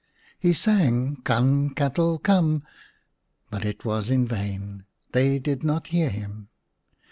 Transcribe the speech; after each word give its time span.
He 0.39 0.51
sang" 0.53 1.17
Come, 1.23 1.75
cattle, 1.75 2.17
come," 2.17 2.63
but 3.51 3.63
it 3.63 3.85
was 3.85 4.09
in 4.09 4.27
vain; 4.27 4.85
they 5.11 5.37
did 5.37 5.63
not 5.63 5.89
hear 5.93 6.09
him. 6.09 6.49